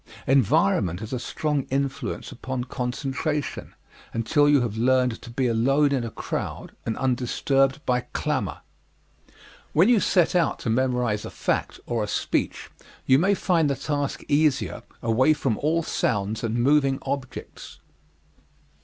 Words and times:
Environment 0.25 0.99
has 0.99 1.13
a 1.13 1.19
strong 1.19 1.67
influence 1.69 2.31
upon 2.31 2.63
concentration, 2.63 3.75
until 4.13 4.49
you 4.49 4.61
have 4.61 4.75
learned 4.75 5.21
to 5.21 5.29
be 5.29 5.45
alone 5.45 5.91
in 5.91 6.03
a 6.03 6.09
crowd 6.09 6.71
and 6.87 6.97
undisturbed 6.97 7.85
by 7.85 8.07
clamor. 8.11 8.61
When 9.73 9.89
you 9.89 9.99
set 9.99 10.33
out 10.33 10.57
to 10.61 10.71
memorize 10.71 11.23
a 11.23 11.29
fact 11.29 11.79
or 11.85 12.03
a 12.03 12.07
speech, 12.07 12.71
you 13.05 13.19
may 13.19 13.35
find 13.35 13.69
the 13.69 13.75
task 13.75 14.23
easier 14.27 14.81
away 15.03 15.33
from 15.33 15.59
all 15.59 15.83
sounds 15.83 16.43
and 16.43 16.55
moving 16.55 16.97
objects. 17.03 17.77